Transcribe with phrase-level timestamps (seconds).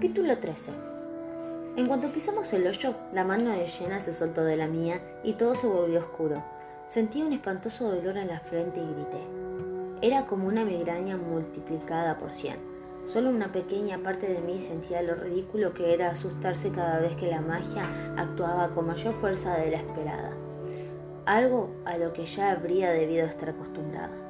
[0.00, 0.72] Capítulo 13
[1.76, 5.34] En cuanto pisamos el hoyo, la mano de Jenna se soltó de la mía y
[5.34, 6.42] todo se volvió oscuro.
[6.86, 9.20] Sentí un espantoso dolor en la frente y grité.
[10.00, 12.56] Era como una migraña multiplicada por cien.
[13.04, 17.30] Solo una pequeña parte de mí sentía lo ridículo que era asustarse cada vez que
[17.30, 17.82] la magia
[18.16, 20.32] actuaba con mayor fuerza de la esperada.
[21.26, 24.29] Algo a lo que ya habría debido estar acostumbrada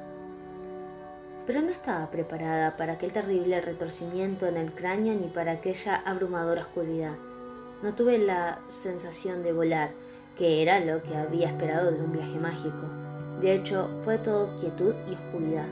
[1.45, 6.61] pero no estaba preparada para aquel terrible retorcimiento en el cráneo ni para aquella abrumadora
[6.61, 7.15] oscuridad.
[7.81, 9.91] No tuve la sensación de volar,
[10.37, 12.87] que era lo que había esperado de un viaje mágico.
[13.41, 15.67] De hecho, fue todo quietud y oscuridad.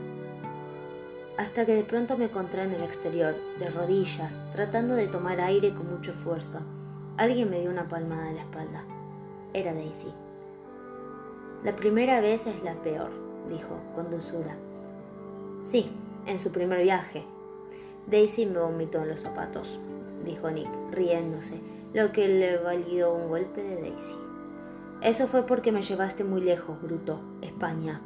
[1.38, 5.72] Hasta que de pronto me encontré en el exterior, de rodillas, tratando de tomar aire
[5.72, 6.58] con mucho esfuerzo.
[7.16, 8.84] Alguien me dio una palmada en la espalda.
[9.54, 10.12] Era Daisy.
[11.64, 13.10] La primera vez es la peor,
[13.48, 14.56] dijo con dulzura.
[15.64, 15.90] Sí,
[16.26, 17.24] en su primer viaje.
[18.06, 19.78] Daisy me vomitó en los zapatos,
[20.24, 21.60] dijo Nick, riéndose,
[21.92, 24.16] lo que le valió un golpe de Daisy.
[25.02, 27.20] Eso fue porque me llevaste muy lejos, bruto.
[27.40, 28.00] España.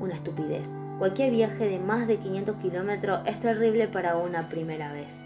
[0.00, 0.68] Una estupidez.
[0.98, 5.20] Cualquier viaje de más de 500 kilómetros es terrible para una primera vez.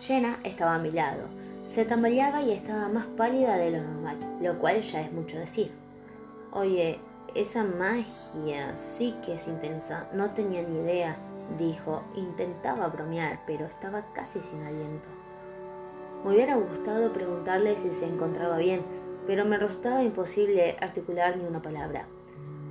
[0.00, 1.22] Jenna estaba a mi lado.
[1.66, 5.70] Se tambaleaba y estaba más pálida de lo normal, lo cual ya es mucho decir.
[6.50, 6.98] Oye,
[7.34, 10.06] esa magia sí que es intensa.
[10.12, 11.16] No tenía ni idea,
[11.58, 12.02] dijo.
[12.14, 15.08] Intentaba bromear, pero estaba casi sin aliento.
[16.24, 18.82] Me hubiera gustado preguntarle si se encontraba bien,
[19.26, 22.06] pero me resultaba imposible articular ni una palabra.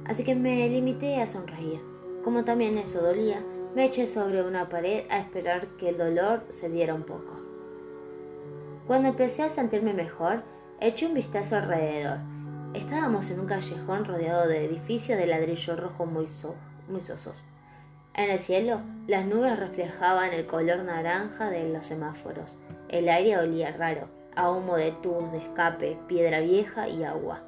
[0.05, 1.81] Así que me limité a sonreír.
[2.23, 3.43] Como también eso dolía,
[3.75, 7.39] me eché sobre una pared a esperar que el dolor se diera un poco.
[8.85, 10.43] Cuando empecé a sentirme mejor,
[10.79, 12.19] eché un vistazo alrededor
[12.73, 17.35] Estábamos en un callejón rodeado de edificios de ladrillo rojo muy, sosos.
[18.13, 22.49] En el cielo, las nubes reflejaban el color naranja de los semáforos.
[22.87, 27.41] El aire olía raro, a humo de tubos de escape, piedra vieja y agua.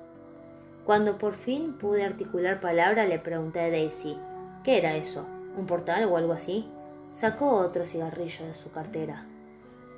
[0.85, 4.17] Cuando por fin pude articular palabra, le pregunté a Daisy,
[4.65, 5.25] ¿qué era eso?
[5.57, 6.69] ¿Un portal o algo así?
[7.13, 9.25] Sacó otro cigarrillo de su cartera.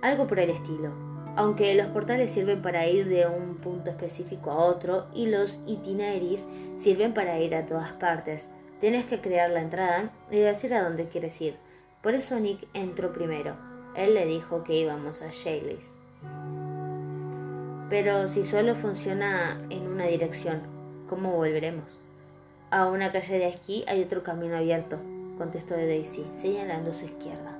[0.03, 0.91] Algo por el estilo,
[1.35, 6.45] aunque los portales sirven para ir de un punto específico a otro y los itineris
[6.77, 8.45] sirven para ir a todas partes.
[8.79, 11.55] Tienes que crear la entrada y decir a dónde quieres ir.
[12.01, 13.55] Por eso Nick entró primero.
[13.95, 15.93] Él le dijo que íbamos a Shayleys.
[17.89, 20.61] Pero si solo funciona en una dirección,
[21.07, 21.85] ¿cómo volveremos?
[22.71, 24.97] A una calle de esquí hay otro camino abierto,
[25.37, 27.57] contestó Daisy, señalando su izquierda.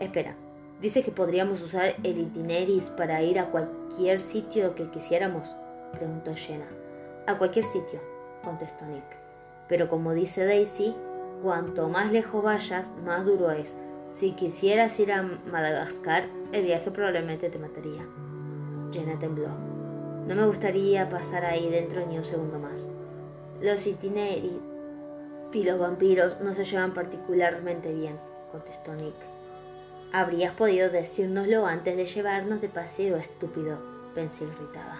[0.00, 0.34] Espera,
[0.80, 5.48] Dice que podríamos usar el itineris para ir a cualquier sitio que quisiéramos,
[5.92, 6.68] preguntó Jenna.
[7.26, 8.00] A cualquier sitio,
[8.44, 9.04] contestó Nick.
[9.68, 10.94] Pero como dice Daisy,
[11.42, 13.76] cuanto más lejos vayas, más duro es.
[14.12, 18.06] Si quisieras ir a Madagascar, el viaje probablemente te mataría.
[18.92, 19.48] Jenna tembló.
[20.28, 22.86] No me gustaría pasar ahí dentro ni un segundo más.
[23.60, 24.52] Los itineris
[25.52, 28.16] y los vampiros no se llevan particularmente bien,
[28.52, 29.37] contestó Nick.
[30.12, 33.78] Habrías podido decírnoslo antes de llevarnos de paseo, estúpido,
[34.14, 34.98] pensé irritada.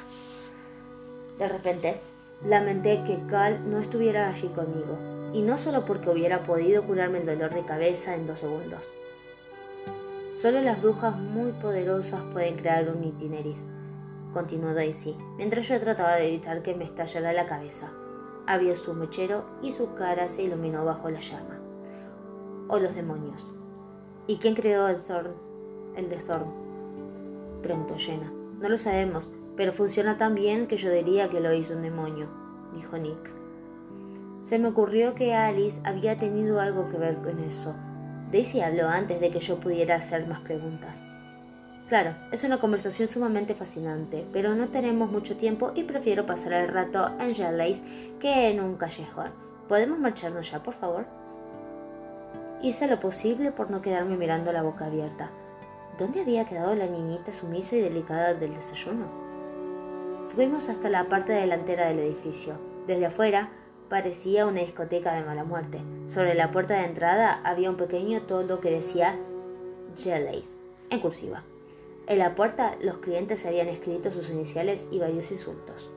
[1.38, 2.00] De repente,
[2.44, 4.98] lamenté que Cal no estuviera allí conmigo,
[5.32, 8.82] y no solo porque hubiera podido curarme el dolor de cabeza en dos segundos.
[10.42, 13.66] Solo las brujas muy poderosas pueden crear un itineris,
[14.34, 17.88] continuó Daisy, mientras yo trataba de evitar que me estallara la cabeza.
[18.46, 21.58] Abrió su mechero y su cara se iluminó bajo la llama.
[22.68, 23.57] O los demonios.
[24.28, 25.32] ¿Y quién creó el Thorn?
[25.96, 26.52] El de Thorn.
[27.62, 28.30] Preguntó Jenna.
[28.60, 32.26] No lo sabemos, pero funciona tan bien que yo diría que lo hizo un demonio,
[32.74, 33.32] dijo Nick.
[34.44, 37.74] Se me ocurrió que Alice había tenido algo que ver con eso.
[38.30, 41.02] Daisy habló antes de que yo pudiera hacer más preguntas.
[41.88, 46.68] Claro, es una conversación sumamente fascinante, pero no tenemos mucho tiempo y prefiero pasar el
[46.68, 47.82] rato en Jelleys
[48.20, 49.30] que en un callejón.
[49.68, 51.06] ¿Podemos marcharnos ya, por favor?
[52.60, 55.30] Hice lo posible por no quedarme mirando la boca abierta.
[55.96, 59.06] ¿Dónde había quedado la niñita sumisa y delicada del desayuno?
[60.34, 62.54] Fuimos hasta la parte delantera del edificio.
[62.88, 63.50] Desde afuera
[63.88, 65.80] parecía una discoteca de mala muerte.
[66.06, 69.14] Sobre la puerta de entrada había un pequeño toldo que decía
[69.96, 70.58] Jellies,
[70.90, 71.44] en cursiva.
[72.08, 75.88] En la puerta los clientes habían escrito sus iniciales y varios insultos.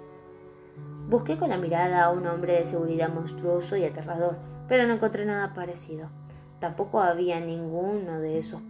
[1.09, 4.37] Busqué con la mirada a un hombre de seguridad monstruoso y aterrador,
[4.67, 6.09] pero no encontré nada parecido.
[6.61, 8.61] Tampoco había ninguno de esos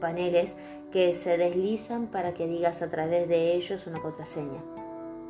[0.00, 0.56] paneles
[0.92, 4.60] que se deslizan para que digas a través de ellos una contraseña.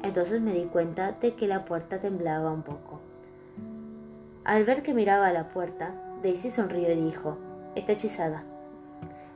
[0.02, 3.00] Entonces me di cuenta de que la puerta temblaba un poco.
[4.44, 7.36] Al ver que miraba a la puerta, Daisy sonrió y dijo,
[7.74, 8.44] está hechizada.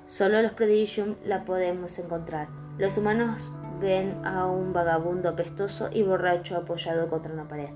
[0.06, 2.48] Solo los Prodigium la podemos encontrar.
[2.78, 3.50] Los humanos
[3.82, 7.68] ven a un vagabundo apestoso y borracho apoyado contra una pared.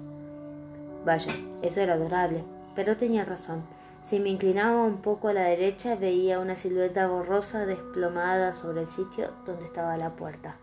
[1.05, 3.76] Vaya, eso era adorable, pero tenía razón.
[4.07, 8.87] Si me inclinaba un poco a la derecha veía una silueta borrosa desplomada sobre el
[8.87, 10.55] sitio donde estaba la puerta.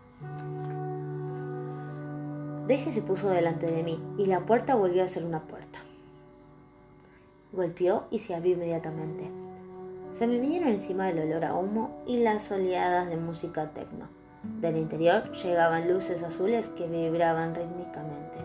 [2.66, 5.80] Daisy se puso delante de mí y la puerta volvió a ser una puerta.
[7.52, 9.28] Golpeó y se abrió inmediatamente.
[10.12, 14.08] Se me vinieron encima el olor a humo y las oleadas de música tecno.
[14.62, 18.38] Del interior llegaban luces azules que vibraban rítmicamente.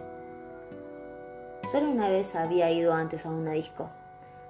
[1.71, 3.89] Solo una vez había ido antes a una disco.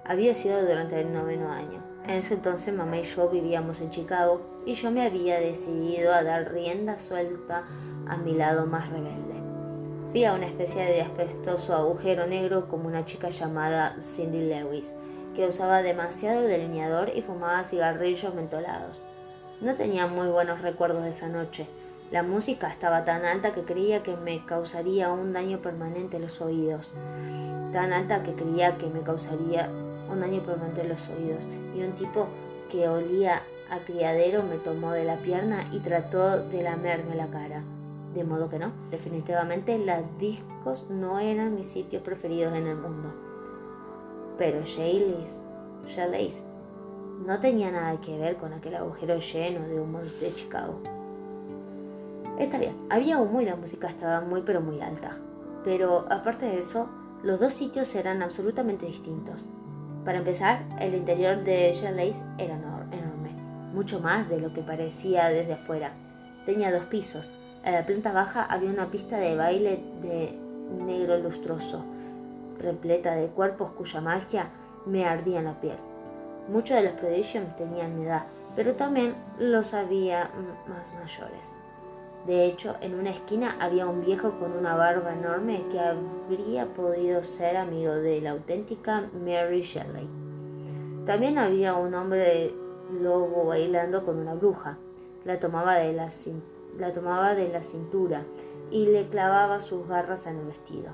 [0.04, 1.82] Había sido durante el noveno año.
[2.04, 6.22] En ese entonces mamá y yo vivíamos en Chicago y yo me había decidido a
[6.22, 7.64] dar rienda suelta
[8.08, 9.34] a mi lado más rebelde.
[10.10, 14.94] Fui a una especie de aspestoso agujero negro como una chica llamada Cindy Lewis,
[15.36, 19.00] que usaba demasiado delineador y fumaba cigarrillos mentolados.
[19.60, 21.68] No tenía muy buenos recuerdos de esa noche.
[22.10, 26.40] La música estaba tan alta que creía que me causaría un daño permanente en los
[26.40, 26.90] oídos.
[27.72, 29.70] Tan alta que creía que me causaría
[30.10, 31.40] un daño permanente en los oídos.
[31.76, 32.26] Y un tipo
[32.68, 37.62] que olía a criadero me tomó de la pierna y trató de lamerme la cara.
[38.12, 43.14] De modo que no, definitivamente las discos no eran mis sitios preferidos en el mundo.
[44.36, 45.40] Pero Shayleys,
[45.86, 46.42] Shayleys
[47.24, 50.80] no tenía nada que ver con aquel agujero lleno de humo de Chicago.
[52.40, 55.18] Está bien, había humo y la música estaba muy pero muy alta.
[55.62, 56.88] Pero aparte de eso,
[57.22, 59.44] los dos sitios eran absolutamente distintos.
[60.06, 63.32] Para empezar, el interior de Shirley's era enorme,
[63.74, 65.92] mucho más de lo que parecía desde afuera.
[66.46, 67.30] Tenía dos pisos.
[67.62, 70.34] En la planta baja había una pista de baile de
[70.82, 71.84] negro lustroso,
[72.58, 74.46] repleta de cuerpos cuya magia
[74.86, 75.76] me ardía en la piel.
[76.48, 78.24] Muchos de los Prodigium tenían mi edad,
[78.56, 80.30] pero también los había
[80.66, 81.52] más mayores.
[82.26, 87.22] De hecho, en una esquina había un viejo con una barba enorme que habría podido
[87.22, 90.08] ser amigo de la auténtica Mary Shelley.
[91.06, 92.54] También había un hombre
[93.00, 94.76] lobo bailando con una bruja.
[95.24, 96.08] La tomaba de la,
[96.78, 98.24] la tomaba de la cintura
[98.70, 100.90] y le clavaba sus garras en el vestido.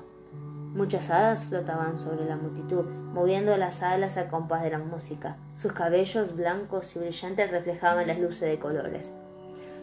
[0.73, 5.37] Muchas hadas flotaban sobre la multitud, moviendo las alas al compás de la música.
[5.55, 9.11] Sus cabellos blancos y brillantes reflejaban las luces de colores.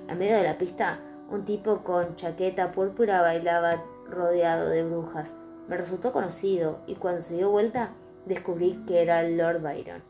[0.09, 1.01] En medio de la pista,
[1.31, 5.35] un tipo con chaqueta púrpura bailaba rodeado de brujas.
[5.69, 7.91] Me resultó conocido y cuando se dio vuelta
[8.27, 10.03] descubrí que era Lord Byron.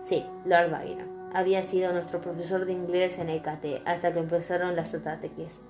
[0.00, 1.30] Sí, Lord Byron.
[1.34, 5.62] Había sido nuestro profesor de inglés en el KT hasta que empezaron las ataques.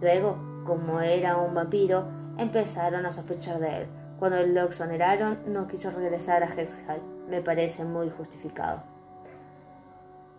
[0.00, 2.06] Luego, como era un vampiro,
[2.38, 3.86] empezaron a sospechar de él.
[4.18, 7.02] Cuando lo exoneraron, no quiso regresar a Hexhall.
[7.28, 8.82] Me parece muy justificado.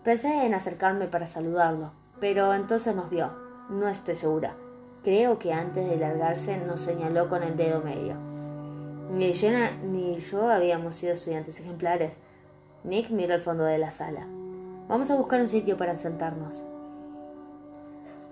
[0.04, 3.43] Pensé en acercarme para saludarlo, pero entonces nos vio.
[3.70, 4.56] No estoy segura.
[5.04, 8.16] Creo que antes de largarse nos señaló con el dedo medio.
[9.12, 12.20] Ni Jenna ni yo habíamos sido estudiantes ejemplares.
[12.84, 14.28] Nick miró al fondo de la sala.
[14.90, 16.64] Vamos a buscar un sitio para sentarnos.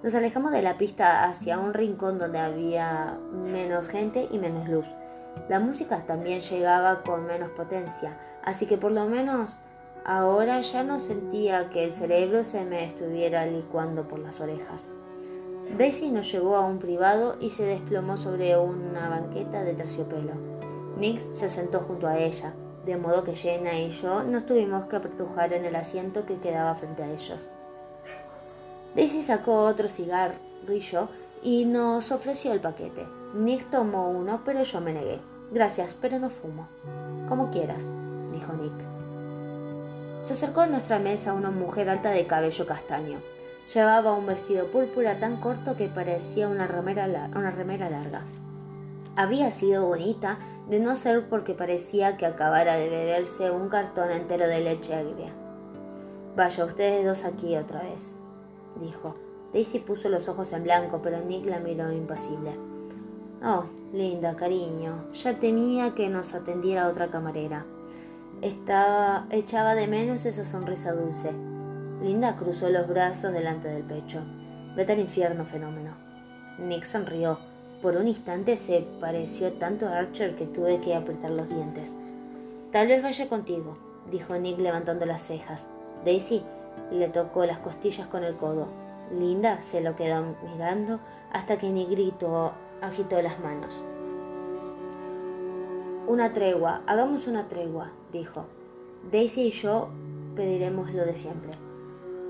[0.04, 4.86] Nos alejamos de la pista hacia un rincón donde había menos gente y menos luz.
[5.48, 9.57] La música también llegaba con menos potencia, así que por lo menos
[10.04, 14.88] ahora ya no sentía que el cerebro se me estuviera licuando por las orejas.
[15.78, 20.33] Daisy nos llevó a un privado y se desplomó sobre una banqueta de terciopelo.
[20.97, 22.54] Nick se sentó junto a ella,
[22.85, 26.75] de modo que Jenna y yo nos tuvimos que apretujar en el asiento que quedaba
[26.75, 27.47] frente a ellos.
[28.95, 31.07] Daisy sacó otro cigarrillo
[31.42, 33.06] y nos ofreció el paquete.
[33.33, 35.19] Nick tomó uno, pero yo me negué.
[35.51, 36.68] Gracias, pero no fumo.
[37.30, 37.90] Como quieras,
[38.33, 38.73] dijo Nick.
[40.23, 43.19] Se acercó a nuestra mesa una mujer alta de cabello castaño.
[43.73, 48.23] Llevaba un vestido púrpura tan corto que parecía una remera, larga.
[49.15, 50.37] Había sido bonita,
[50.69, 55.33] de no ser porque parecía que acabara de beberse un cartón entero de leche agria.
[56.35, 58.15] Vaya ustedes dos aquí otra vez
[58.80, 59.15] dijo.
[59.53, 62.56] Daisy puso los ojos en blanco, pero Nick la miró impasible.
[63.44, 65.11] Oh, linda, cariño.
[65.13, 67.65] Ya temía que nos atendiera otra camarera.
[68.41, 71.31] Estaba, echaba de menos esa sonrisa dulce.
[72.02, 74.22] Linda cruzó los brazos delante del pecho.
[74.76, 75.92] Vete al infierno, fenómeno.
[76.58, 77.38] Nick sonrió.
[77.84, 81.94] Por un instante se pareció tanto a Archer que tuve que apretar los dientes.
[82.72, 83.78] Tal vez vaya contigo,
[84.10, 85.68] dijo Nick levantando las cejas.
[86.04, 86.44] Daisy
[86.92, 88.68] le tocó las costillas con el codo.
[89.12, 91.00] Linda se lo quedó mirando
[91.31, 93.74] hasta que Nigrito agitó las manos.
[96.08, 98.46] Una tregua, hagamos una tregua, dijo.
[99.12, 99.90] Daisy y yo
[100.36, 101.70] pediremos lo de siempre.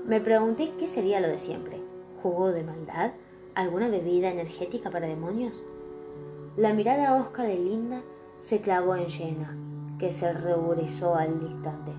[0.06, 1.80] Me pregunté qué sería lo de siempre.
[2.22, 3.12] ¿Jugo de maldad?
[3.54, 5.54] ¿Alguna bebida energética para demonios?
[6.56, 8.02] La mirada hosca de Linda
[8.40, 9.56] se clavó en Jenna,
[10.00, 11.92] que se ruborizó al instante.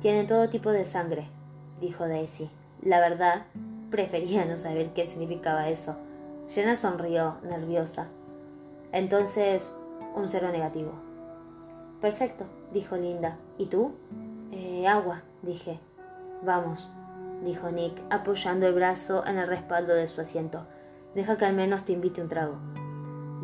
[0.00, 1.28] Tiene todo tipo de sangre,
[1.80, 2.50] dijo Daisy.
[2.80, 3.44] La verdad,
[3.90, 5.94] prefería no saber qué significaba eso.
[6.48, 8.06] Jenna sonrió, nerviosa.
[8.90, 9.70] Entonces,
[10.16, 10.92] un cero negativo.
[12.00, 13.36] Perfecto, dijo Linda.
[13.58, 13.92] ¿Y tú?
[14.50, 15.78] Eh, agua, dije.
[16.44, 16.90] Vamos,
[17.44, 20.66] dijo Nick, apoyando el brazo en el respaldo de su asiento.
[21.14, 22.56] Deja que al menos te invite un trago.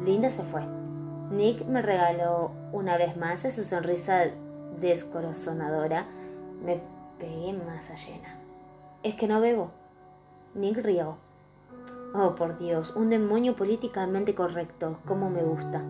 [0.04, 0.62] Linda se fue.
[1.30, 4.26] Nick me regaló una vez más esa sonrisa
[4.80, 6.06] descorazonadora.
[6.64, 6.80] Me
[7.18, 8.36] pegué más llena.
[9.02, 9.70] Es que no bebo.
[10.54, 11.16] Nick rió.
[12.14, 15.82] Oh, por Dios, un demonio políticamente correcto, como me gusta.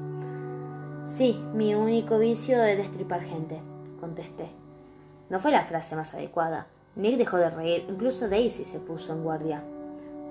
[1.07, 3.61] Sí, mi único vicio es destripar gente,
[4.01, 4.51] contesté.
[5.31, 6.67] No fue la frase más adecuada.
[6.99, 9.63] Nick dejó de reír, incluso Daisy se puso en guardia.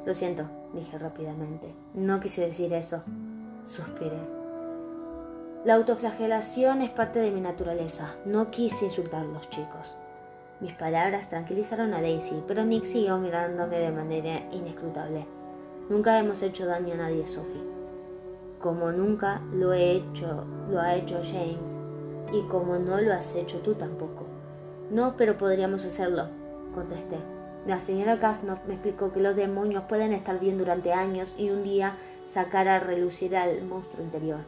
[0.06, 0.44] Lo siento,
[0.74, 1.74] dije rápidamente.
[1.94, 3.04] No quise decir eso.
[3.66, 4.20] Suspiré.
[5.64, 8.16] La autoflagelación es parte de mi naturaleza.
[8.26, 9.96] No quise insultar a los chicos.
[10.60, 15.26] Mis palabras tranquilizaron a Daisy, pero Nick siguió mirándome de manera inescrutable.
[15.90, 17.64] Nunca hemos hecho daño a nadie, Sophie.
[18.60, 21.76] Como nunca lo he hecho, lo ha hecho James,
[22.34, 24.26] y como no lo has hecho tú tampoco.
[24.90, 26.28] No, pero podríamos hacerlo,
[26.78, 27.18] contesté.
[27.66, 31.64] La señora Casnov me explicó que los demonios pueden estar bien durante años y un
[31.64, 31.96] día
[32.32, 34.40] sacar a relucir al monstruo interior.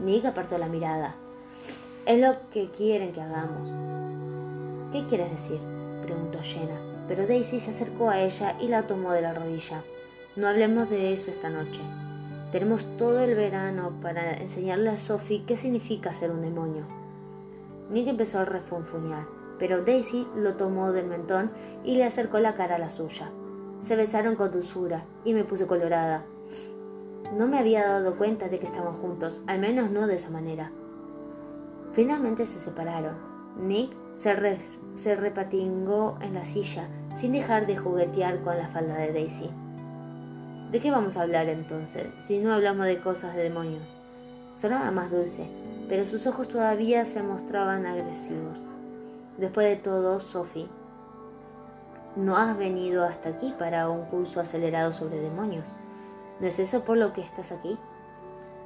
[0.00, 1.14] Nick apartó la mirada.
[2.06, 3.68] Es lo que quieren que hagamos.
[4.90, 5.60] ¿Qué quieres decir?
[6.02, 9.82] preguntó Jenna, pero Daisy se acercó a ella y la tomó de la rodilla.
[10.36, 11.80] No hablemos de eso esta noche.
[12.52, 16.84] Tenemos todo el verano para enseñarle a Sophie qué significa ser un demonio.
[17.90, 21.52] Nick empezó a refunfuñar pero Daisy lo tomó del mentón
[21.84, 23.30] y le acercó la cara a la suya.
[23.82, 26.24] Se besaron con dulzura y me puse colorada.
[27.36, 30.72] No me había dado cuenta de que estaban juntos, al menos no de esa manera.
[31.92, 33.14] Finalmente se separaron.
[33.60, 34.58] Nick se,
[34.96, 39.50] se repatingó en la silla, sin dejar de juguetear con la falda de Daisy.
[40.72, 43.96] ¿De qué vamos a hablar entonces, si no hablamos de cosas de demonios?
[44.56, 45.46] Sonaba más dulce,
[45.88, 48.62] pero sus ojos todavía se mostraban agresivos.
[49.40, 50.68] Después de todo, Sophie,
[52.14, 55.66] no has venido hasta aquí para un curso acelerado sobre demonios.
[56.40, 57.78] ¿No es eso por lo que estás aquí?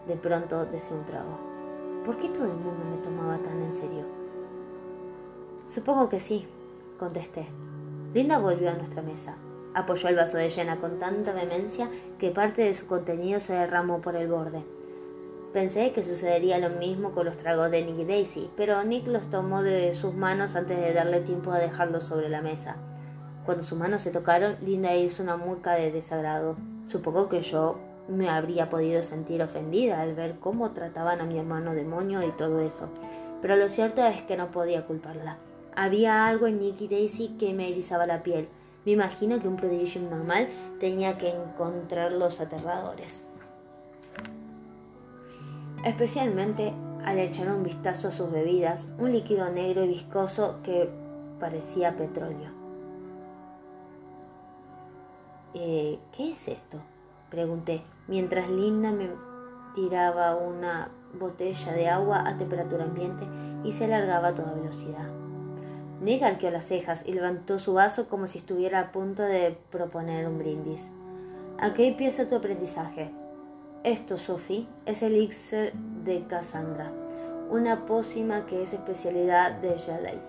[0.09, 1.05] De pronto deseó un.
[2.05, 4.05] ¿Por qué todo el mundo me tomaba tan en serio?
[5.69, 6.49] Supongo que sí,
[6.99, 7.47] contesté.
[8.13, 9.37] Linda volvió a nuestra mesa.
[9.75, 11.89] Apoyó el vaso de llena con tanta vehemencia
[12.19, 14.65] que parte de su contenido se derramó por el borde.
[15.55, 19.31] Pensé que sucedería lo mismo con los tragos de Nick y Daisy, pero Nick los
[19.31, 22.75] tomó de sus manos antes de darle tiempo a dejarlos sobre la mesa.
[23.47, 26.57] Cuando sus manos se tocaron, Linda hizo una mueca de desagrado.
[26.89, 31.73] Supongo que yo me habría podido sentir ofendida al ver cómo trataban a mi hermano
[31.73, 32.89] demonio y todo eso,
[33.41, 35.39] pero lo cierto es que no podía culparla.
[35.77, 38.49] Había algo en Nick y Daisy que me erizaba la piel.
[38.85, 40.49] Me imagino que un prodigio normal
[40.81, 43.24] tenía que encontrarlos aterradores
[45.85, 46.73] especialmente
[47.05, 50.89] al echar un vistazo a sus bebidas, un líquido negro y viscoso que
[51.39, 52.51] parecía petróleo.
[55.55, 56.81] Eh, ¿Qué es esto?
[57.31, 59.09] pregunté, mientras Linda me
[59.75, 60.89] tiraba una
[61.19, 63.27] botella de agua a temperatura ambiente
[63.65, 65.09] y se alargaba a toda velocidad.
[66.01, 70.29] Nick arqueó las cejas y levantó su vaso como si estuviera a punto de proponer
[70.29, 70.89] un brindis.
[71.59, 73.11] ¿A qué empieza tu aprendizaje?
[73.85, 75.75] Esto, Sophie, es el elixir
[76.05, 76.91] de Cassandra,
[77.51, 80.25] una pócima que es especialidad de Jalais.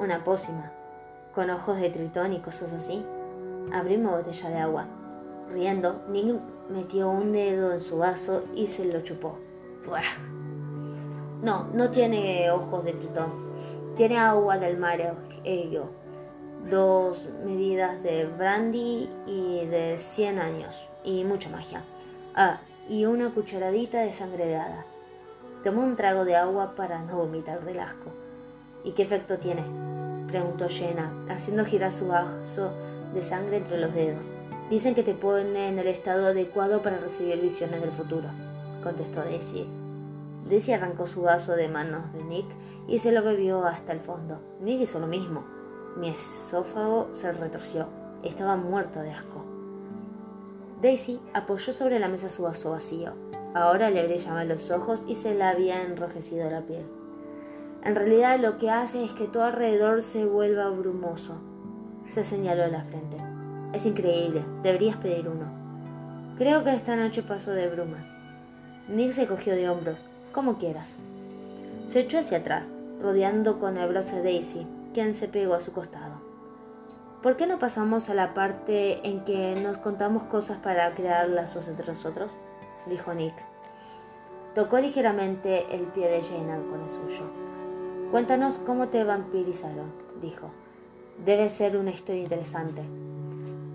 [0.00, 0.72] Una pócima,
[1.34, 3.04] con ojos de tritón y cosas así.
[3.74, 4.86] Abrimos botella de agua.
[5.52, 9.38] Riendo, Nick metió un dedo en su vaso y se lo chupó.
[11.42, 13.52] No, no tiene ojos de tritón.
[13.96, 15.90] Tiene agua del mar Egeo.
[16.70, 20.74] Dos medidas de brandy y de 100 años.
[21.04, 21.84] Y mucha magia.
[22.34, 24.60] Ah, y una cucharadita de sangre de.
[25.62, 28.10] Tomó un trago de agua para no vomitar del asco.
[28.84, 29.64] ¿Y qué efecto tiene?
[30.28, 32.70] preguntó Jenna, haciendo girar su vaso
[33.14, 34.24] de sangre entre los dedos.
[34.70, 38.28] Dicen que te pone en el estado adecuado para recibir visiones del futuro,
[38.82, 39.66] contestó Daisy.
[40.48, 42.46] Daisy arrancó su vaso de manos de Nick
[42.86, 44.38] y se lo bebió hasta el fondo.
[44.60, 45.44] Nick hizo lo mismo.
[45.96, 47.86] Mi esófago se retorció.
[48.22, 49.44] Estaba muerto de asco.
[50.80, 53.12] Daisy apoyó sobre la mesa su vaso vacío.
[53.54, 56.86] Ahora le brillaban los ojos y se le había enrojecido la piel.
[57.84, 61.34] En realidad lo que hace es que todo alrededor se vuelva brumoso.
[62.06, 63.16] Se señaló la frente.
[63.72, 65.46] Es increíble, deberías pedir uno.
[66.36, 67.98] Creo que esta noche pasó de bruma.
[68.88, 69.98] Nick se cogió de hombros.
[70.32, 70.94] Como quieras.
[71.86, 72.66] Se echó hacia atrás,
[73.02, 76.07] rodeando con el brazo de Daisy, quien se pegó a su costado.
[77.22, 81.66] ¿Por qué no pasamos a la parte en que nos contamos cosas para crear lazos
[81.66, 82.32] entre nosotros?
[82.86, 83.34] dijo Nick.
[84.54, 87.24] Tocó ligeramente el pie de Jenna con el suyo.
[88.12, 90.50] Cuéntanos cómo te vampirizaron, dijo.
[91.24, 92.82] Debe ser una historia interesante.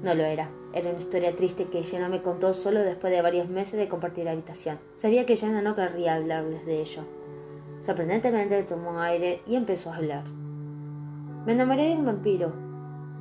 [0.01, 0.49] No lo era.
[0.71, 4.29] Era una historia triste que Jenna me contó solo después de varios meses de compartir
[4.29, 4.79] habitación.
[4.95, 7.03] Sabía que Jenna no querría hablarles de ello.
[7.81, 10.23] Sorprendentemente tomó aire y empezó a hablar.
[11.45, 12.62] Me enamoré de un vampiro.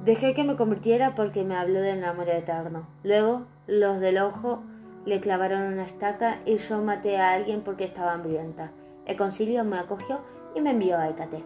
[0.04, 2.88] Dejé que me convirtiera porque me habló del amor eterno.
[3.04, 4.64] Luego, los del ojo
[5.04, 8.72] le clavaron una estaca y yo maté a alguien porque estaba hambrienta.
[9.06, 10.20] El concilio me acogió
[10.56, 11.44] y me envió a Hécate.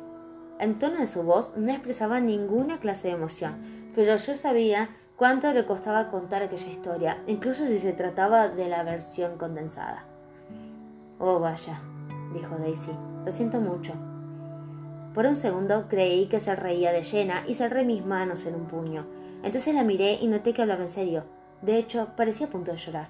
[0.58, 5.52] El tono de su voz no expresaba ninguna clase de emoción, pero yo sabía cuánto
[5.52, 10.04] le costaba contar aquella historia, incluso si se trataba de la versión condensada.
[11.18, 11.78] Oh, vaya,
[12.32, 12.92] dijo Daisy.
[13.26, 13.92] Lo siento mucho.
[15.16, 18.66] Por un segundo creí que se reía de llena y cerré mis manos en un
[18.66, 19.06] puño.
[19.42, 21.24] Entonces la miré y noté que hablaba en serio.
[21.62, 23.08] De hecho, parecía a punto de llorar.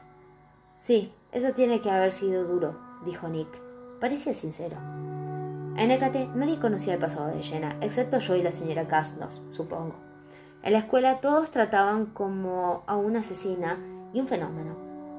[0.77, 3.49] Sí, eso tiene que haber sido duro, dijo Nick.
[4.01, 4.77] Parecía sincero.
[5.77, 9.97] En Hécate nadie conocía el pasado de Jenna, excepto yo y la señora Kasnov, supongo.
[10.63, 13.81] En la escuela todos trataban como a una asesina
[14.13, 14.77] y un fenómeno.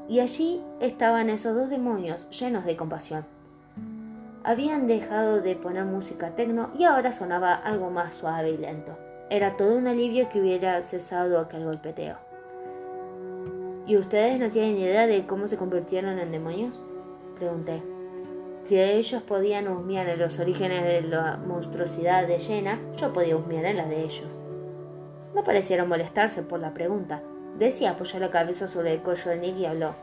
[0.07, 3.25] Y allí estaban esos dos demonios llenos de compasión.
[4.47, 8.97] Habían dejado de poner música tecno y ahora sonaba algo más suave y lento.
[9.29, 12.15] Era todo un alivio que hubiera cesado aquel golpeteo.
[13.85, 16.79] ¿Y ustedes no tienen idea de cómo se convirtieron en demonios?
[17.37, 17.83] Pregunté.
[18.63, 23.65] Si ellos podían husmear en los orígenes de la monstruosidad de Jenna, yo podía husmear
[23.65, 24.39] en la de ellos.
[25.35, 27.21] No parecieron molestarse por la pregunta.
[27.59, 29.93] Decía apoyó la cabeza sobre el cuello de Nick y habló.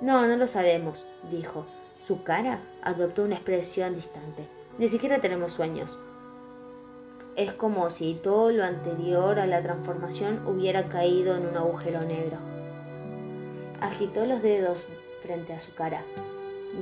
[0.00, 1.66] No, no lo sabemos, dijo.
[2.06, 4.48] Su cara adoptó una expresión distante.
[4.78, 5.98] Ni siquiera tenemos sueños.
[7.36, 12.38] Es como si todo lo anterior a la transformación hubiera caído en un agujero negro.
[13.80, 14.86] Agitó los dedos
[15.22, 16.02] frente a su cara.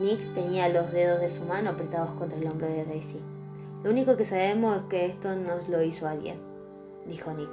[0.00, 3.20] Nick tenía los dedos de su mano apretados contra el hombro de Daisy.
[3.82, 6.38] Lo único que sabemos es que esto nos lo hizo alguien,
[7.06, 7.50] dijo Nick.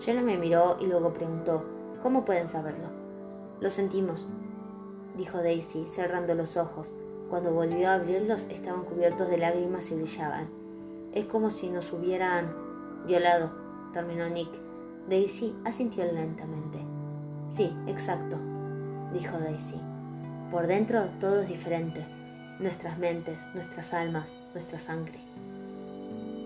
[0.00, 1.64] Jenna me miró y luego preguntó,
[2.02, 2.88] ¿cómo pueden saberlo?
[3.60, 4.26] Lo sentimos,
[5.16, 6.94] dijo Daisy, cerrando los ojos.
[7.30, 10.48] Cuando volvió a abrirlos estaban cubiertos de lágrimas y brillaban.
[11.12, 12.52] Es como si nos hubieran
[13.06, 13.50] violado,
[13.92, 14.50] terminó Nick.
[15.08, 16.78] Daisy asintió lentamente.
[17.48, 18.36] Sí, exacto,
[19.12, 19.80] dijo Daisy.
[20.50, 22.04] Por dentro todo es diferente.
[22.60, 25.18] Nuestras mentes, nuestras almas, nuestra sangre.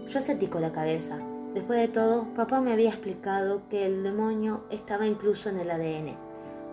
[0.08, 1.18] Yo sentí con la cabeza.
[1.54, 6.16] Después de todo, papá me había explicado que el demonio estaba incluso en el ADN.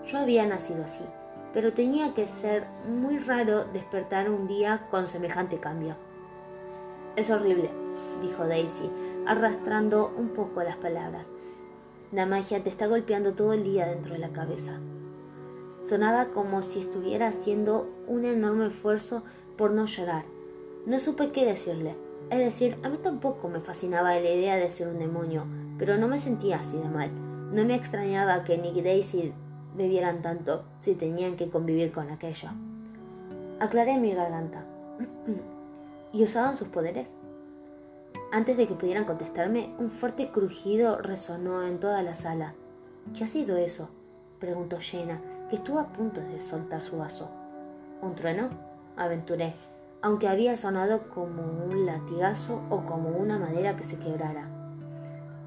[0.05, 1.03] Yo había nacido así,
[1.57, 5.95] pero tenía que ser muy raro despertar un día con semejante cambio.
[7.15, 7.71] Es horrible,
[8.21, 8.91] dijo Daisy,
[9.25, 11.27] arrastrando un poco las palabras.
[12.11, 14.73] La magia te está golpeando todo el día dentro de la cabeza.
[15.83, 19.23] Sonaba como si estuviera haciendo un enorme esfuerzo
[19.57, 20.25] por no llorar.
[20.85, 21.95] No supe qué decirle.
[22.29, 25.47] Es decir, a mí tampoco me fascinaba la idea de ser un demonio,
[25.79, 27.09] pero no me sentía así de mal.
[27.51, 29.33] No me extrañaba que y Daisy
[29.77, 32.49] bebieran tanto si tenían que convivir con aquello.
[33.59, 34.63] Aclaré mi garganta.
[36.13, 37.07] ¿Y usaban sus poderes?
[38.31, 42.55] Antes de que pudieran contestarme, un fuerte crujido resonó en toda la sala.
[43.15, 43.89] ¿Qué ha sido eso?
[44.39, 47.29] preguntó Jenna, que estuvo a punto de soltar su vaso.
[48.01, 48.49] ¿Un trueno?
[48.97, 49.53] aventuré,
[50.01, 54.47] aunque había sonado como un latigazo o como una madera que se quebrara.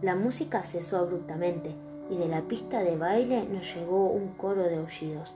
[0.02, 1.74] La música cesó abruptamente
[2.10, 5.34] y de la pista de baile nos llegó un coro de aullidos.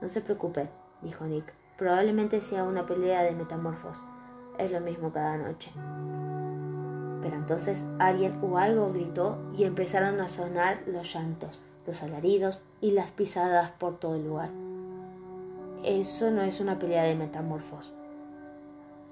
[0.00, 0.68] No se preocupe,
[1.02, 1.52] dijo Nick.
[1.78, 3.98] Probablemente sea una pelea de metamorfos.
[4.58, 5.70] Es lo mismo cada noche.
[7.22, 12.92] Pero entonces alguien o algo gritó y empezaron a sonar los llantos, los alaridos y
[12.92, 14.50] las pisadas por todo el lugar.
[15.84, 17.92] Eso no es una pelea de metamorfos.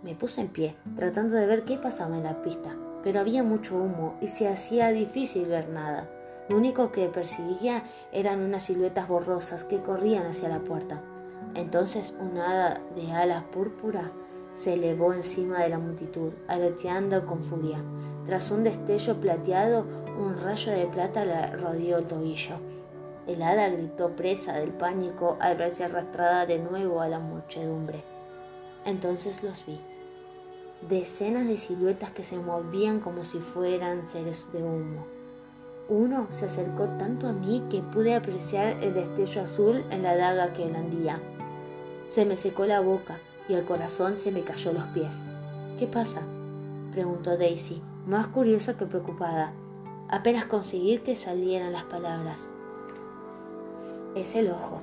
[0.03, 3.77] Me puse en pie, tratando de ver qué pasaba en la pista, pero había mucho
[3.77, 6.09] humo y se hacía difícil ver nada.
[6.49, 11.03] Lo único que percibía eran unas siluetas borrosas que corrían hacia la puerta.
[11.55, 14.13] Entonces una hada de alas púrpura
[14.55, 17.83] se elevó encima de la multitud, aleteando con furia.
[18.27, 19.87] Tras un destello plateado,
[20.19, 22.57] un rayo de plata le rodeó el tobillo.
[23.27, 28.05] El hada gritó presa del pánico al verse arrastrada de nuevo a la muchedumbre.
[28.85, 29.81] Entonces los vi.
[30.89, 35.16] Decenas de siluetas que se movían como si fueran seres de humo.
[35.89, 40.53] Uno se acercó tanto a mí que pude apreciar el destello azul en la daga
[40.53, 41.21] que blandía.
[42.09, 43.19] Se me secó la boca
[43.49, 45.21] y el corazón se me cayó los pies.
[45.79, 46.23] ¿Qué pasa?
[46.91, 49.53] preguntó Daisy, más curiosa que preocupada.
[50.09, 52.49] Apenas conseguir que salieran las palabras.
[54.17, 54.81] Es el ojo,